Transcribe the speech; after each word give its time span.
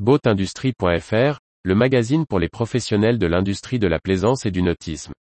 boatindustrie.fr, 0.00 1.38
le 1.62 1.74
magazine 1.74 2.26
pour 2.26 2.40
les 2.40 2.48
professionnels 2.48 3.18
de 3.18 3.26
l'industrie 3.26 3.78
de 3.78 3.86
la 3.86 4.00
plaisance 4.00 4.44
et 4.44 4.50
du 4.50 4.60
nautisme. 4.60 5.12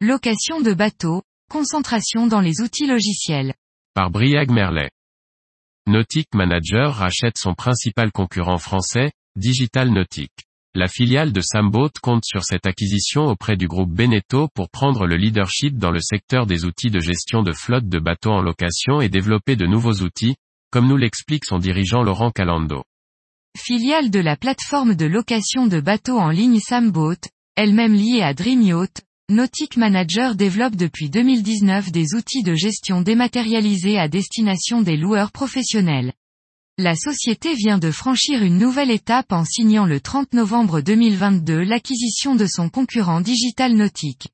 Location 0.00 0.62
de 0.62 0.72
bateaux, 0.72 1.22
concentration 1.50 2.26
dans 2.26 2.40
les 2.40 2.62
outils 2.62 2.86
logiciels. 2.86 3.52
Par 3.92 4.10
Briag 4.10 4.50
Merlet. 4.50 4.90
Nautic 5.86 6.28
Manager 6.34 6.94
rachète 6.94 7.36
son 7.36 7.54
principal 7.54 8.10
concurrent 8.10 8.58
français, 8.58 9.12
Digital 9.36 9.90
Nautic. 9.90 10.47
La 10.78 10.86
filiale 10.86 11.32
de 11.32 11.40
Samboat 11.40 11.90
compte 12.00 12.24
sur 12.24 12.44
cette 12.44 12.64
acquisition 12.64 13.26
auprès 13.26 13.56
du 13.56 13.66
groupe 13.66 13.90
Beneteau 13.90 14.46
pour 14.54 14.70
prendre 14.70 15.08
le 15.08 15.16
leadership 15.16 15.76
dans 15.76 15.90
le 15.90 15.98
secteur 15.98 16.46
des 16.46 16.64
outils 16.64 16.92
de 16.92 17.00
gestion 17.00 17.42
de 17.42 17.50
flotte 17.50 17.88
de 17.88 17.98
bateaux 17.98 18.30
en 18.30 18.42
location 18.42 19.00
et 19.00 19.08
développer 19.08 19.56
de 19.56 19.66
nouveaux 19.66 20.04
outils, 20.04 20.36
comme 20.70 20.86
nous 20.86 20.96
l'explique 20.96 21.46
son 21.46 21.58
dirigeant 21.58 22.04
Laurent 22.04 22.30
Calando. 22.30 22.84
Filiale 23.56 24.10
de 24.10 24.20
la 24.20 24.36
plateforme 24.36 24.94
de 24.94 25.06
location 25.06 25.66
de 25.66 25.80
bateaux 25.80 26.20
en 26.20 26.30
ligne 26.30 26.60
Samboat, 26.60 27.26
elle-même 27.56 27.94
liée 27.94 28.22
à 28.22 28.32
Dreamyacht, 28.32 29.02
Nautic 29.30 29.78
Manager 29.78 30.36
développe 30.36 30.76
depuis 30.76 31.10
2019 31.10 31.90
des 31.90 32.14
outils 32.14 32.44
de 32.44 32.54
gestion 32.54 33.00
dématérialisés 33.02 33.98
à 33.98 34.06
destination 34.06 34.80
des 34.80 34.96
loueurs 34.96 35.32
professionnels. 35.32 36.12
La 36.80 36.94
société 36.94 37.54
vient 37.54 37.78
de 37.78 37.90
franchir 37.90 38.44
une 38.44 38.56
nouvelle 38.56 38.92
étape 38.92 39.32
en 39.32 39.44
signant 39.44 39.84
le 39.84 39.98
30 39.98 40.32
novembre 40.32 40.80
2022 40.80 41.64
l'acquisition 41.64 42.36
de 42.36 42.46
son 42.46 42.68
concurrent 42.68 43.20
Digital 43.20 43.74
Nautic. 43.74 44.28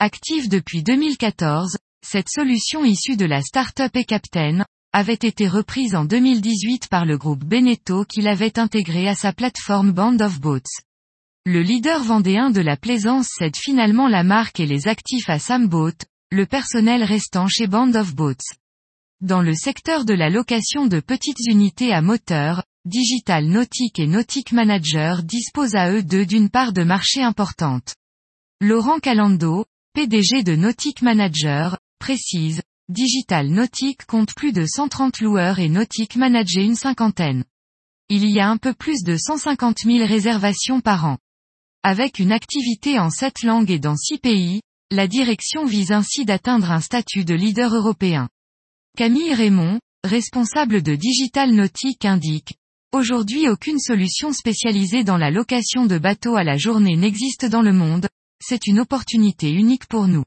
Active 0.00 0.48
depuis 0.48 0.82
2014, 0.82 1.78
cette 2.04 2.28
solution 2.28 2.84
issue 2.84 3.16
de 3.16 3.24
la 3.24 3.40
start-up 3.40 3.94
eCaptain, 3.94 4.64
avait 4.92 5.14
été 5.14 5.46
reprise 5.46 5.94
en 5.94 6.04
2018 6.04 6.88
par 6.88 7.06
le 7.06 7.16
groupe 7.16 7.44
Beneteau 7.44 8.04
qui 8.04 8.20
l'avait 8.20 8.58
intégré 8.58 9.06
à 9.06 9.14
sa 9.14 9.32
plateforme 9.32 9.92
Band 9.92 10.18
of 10.18 10.40
Boats. 10.40 10.82
Le 11.44 11.62
leader 11.62 12.02
vendéen 12.02 12.50
de 12.50 12.62
la 12.62 12.76
plaisance 12.76 13.28
cède 13.38 13.56
finalement 13.56 14.08
la 14.08 14.24
marque 14.24 14.58
et 14.58 14.66
les 14.66 14.88
actifs 14.88 15.30
à 15.30 15.38
Samboat, 15.38 16.02
le 16.32 16.46
personnel 16.46 17.04
restant 17.04 17.46
chez 17.46 17.68
Band 17.68 17.94
of 17.94 18.12
Boats. 18.16 18.56
Dans 19.22 19.40
le 19.40 19.54
secteur 19.54 20.04
de 20.04 20.12
la 20.12 20.28
location 20.28 20.86
de 20.86 21.00
petites 21.00 21.40
unités 21.48 21.90
à 21.90 22.02
moteur, 22.02 22.64
Digital 22.84 23.46
Nautic 23.46 23.98
et 23.98 24.06
Nautic 24.06 24.52
Manager 24.52 25.22
disposent 25.22 25.74
à 25.74 25.90
eux 25.90 26.02
deux 26.02 26.26
d'une 26.26 26.50
part 26.50 26.74
de 26.74 26.82
marché 26.82 27.22
importante. 27.22 27.94
Laurent 28.60 28.98
Calando, 28.98 29.64
PDG 29.94 30.42
de 30.42 30.54
Nautic 30.54 31.00
Manager, 31.00 31.78
précise, 31.98 32.60
Digital 32.90 33.48
Nautic 33.48 34.04
compte 34.04 34.34
plus 34.34 34.52
de 34.52 34.66
130 34.66 35.20
loueurs 35.20 35.60
et 35.60 35.70
Nautic 35.70 36.16
manager 36.16 36.62
une 36.62 36.76
cinquantaine. 36.76 37.44
Il 38.10 38.30
y 38.30 38.38
a 38.38 38.50
un 38.50 38.58
peu 38.58 38.74
plus 38.74 39.02
de 39.02 39.16
150 39.16 39.78
000 39.78 40.06
réservations 40.06 40.82
par 40.82 41.06
an. 41.06 41.16
Avec 41.82 42.18
une 42.18 42.32
activité 42.32 42.98
en 42.98 43.08
sept 43.08 43.44
langues 43.44 43.70
et 43.70 43.78
dans 43.78 43.96
six 43.96 44.18
pays, 44.18 44.60
la 44.90 45.08
direction 45.08 45.64
vise 45.64 45.90
ainsi 45.90 46.26
d'atteindre 46.26 46.70
un 46.70 46.82
statut 46.82 47.24
de 47.24 47.34
leader 47.34 47.74
européen. 47.74 48.28
Camille 48.96 49.34
Raymond, 49.34 49.78
responsable 50.04 50.82
de 50.82 50.94
Digital 50.94 51.52
Nautique 51.52 52.06
indique, 52.06 52.54
Aujourd'hui 52.92 53.46
aucune 53.46 53.78
solution 53.78 54.32
spécialisée 54.32 55.04
dans 55.04 55.18
la 55.18 55.30
location 55.30 55.84
de 55.84 55.98
bateaux 55.98 56.36
à 56.36 56.44
la 56.44 56.56
journée 56.56 56.96
n'existe 56.96 57.44
dans 57.44 57.60
le 57.60 57.74
monde, 57.74 58.08
c'est 58.42 58.66
une 58.66 58.80
opportunité 58.80 59.50
unique 59.52 59.84
pour 59.84 60.08
nous. 60.08 60.24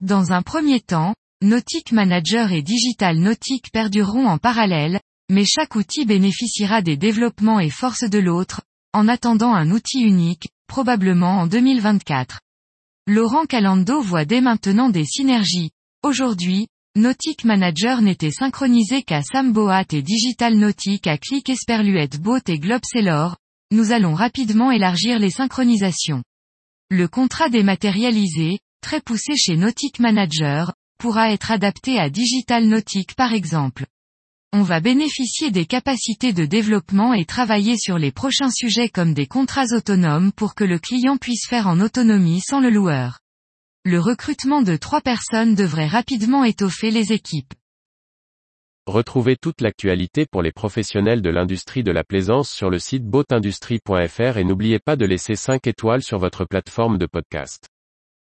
Dans 0.00 0.30
un 0.30 0.42
premier 0.42 0.78
temps, 0.78 1.16
Nautic 1.42 1.90
Manager 1.90 2.52
et 2.52 2.62
Digital 2.62 3.18
Nautique 3.18 3.72
perdureront 3.72 4.28
en 4.28 4.38
parallèle, 4.38 5.00
mais 5.28 5.44
chaque 5.44 5.74
outil 5.74 6.04
bénéficiera 6.04 6.82
des 6.82 6.96
développements 6.96 7.58
et 7.58 7.70
forces 7.70 8.08
de 8.08 8.18
l'autre, 8.20 8.62
en 8.92 9.08
attendant 9.08 9.52
un 9.52 9.72
outil 9.72 10.02
unique, 10.02 10.48
probablement 10.68 11.40
en 11.40 11.48
2024. 11.48 12.38
Laurent 13.08 13.46
Calando 13.46 14.00
voit 14.00 14.24
dès 14.24 14.40
maintenant 14.40 14.90
des 14.90 15.04
synergies. 15.04 15.72
Aujourd'hui, 16.04 16.68
Nautic 16.96 17.44
Manager 17.44 18.00
n'était 18.00 18.30
synchronisé 18.30 19.02
qu'à 19.02 19.20
Samboat 19.20 19.84
et 19.92 20.00
Digital 20.00 20.54
Nautic 20.56 21.06
à 21.06 21.18
Click 21.18 21.50
Esperluette 21.50 22.18
Boat 22.18 22.40
et 22.48 22.58
Globe. 22.58 22.80
Nous 23.70 23.92
allons 23.92 24.14
rapidement 24.14 24.70
élargir 24.70 25.18
les 25.18 25.28
synchronisations. 25.28 26.24
Le 26.88 27.06
contrat 27.06 27.50
dématérialisé, 27.50 28.60
très 28.80 29.02
poussé 29.02 29.36
chez 29.36 29.58
Nautic 29.58 30.00
Manager, 30.00 30.72
pourra 30.98 31.32
être 31.32 31.50
adapté 31.50 31.98
à 31.98 32.08
Digital 32.08 32.66
Nautic 32.66 33.14
par 33.14 33.34
exemple. 33.34 33.84
On 34.54 34.62
va 34.62 34.80
bénéficier 34.80 35.50
des 35.50 35.66
capacités 35.66 36.32
de 36.32 36.46
développement 36.46 37.12
et 37.12 37.26
travailler 37.26 37.76
sur 37.76 37.98
les 37.98 38.10
prochains 38.10 38.50
sujets 38.50 38.88
comme 38.88 39.12
des 39.12 39.26
contrats 39.26 39.74
autonomes 39.76 40.32
pour 40.32 40.54
que 40.54 40.64
le 40.64 40.78
client 40.78 41.18
puisse 41.18 41.46
faire 41.46 41.66
en 41.66 41.78
autonomie 41.78 42.40
sans 42.40 42.60
le 42.60 42.70
loueur. 42.70 43.18
Le 43.88 44.00
recrutement 44.00 44.62
de 44.62 44.74
trois 44.76 45.00
personnes 45.00 45.54
devrait 45.54 45.86
rapidement 45.86 46.42
étoffer 46.42 46.90
les 46.90 47.12
équipes. 47.12 47.54
Retrouvez 48.88 49.36
toute 49.36 49.60
l'actualité 49.60 50.26
pour 50.26 50.42
les 50.42 50.50
professionnels 50.50 51.22
de 51.22 51.30
l'industrie 51.30 51.84
de 51.84 51.92
la 51.92 52.02
plaisance 52.02 52.50
sur 52.50 52.68
le 52.68 52.80
site 52.80 53.04
boatindustrie.fr 53.04 54.38
et 54.38 54.42
n'oubliez 54.42 54.80
pas 54.80 54.96
de 54.96 55.06
laisser 55.06 55.36
5 55.36 55.68
étoiles 55.68 56.02
sur 56.02 56.18
votre 56.18 56.44
plateforme 56.44 56.98
de 56.98 57.06
podcast. 57.06 57.68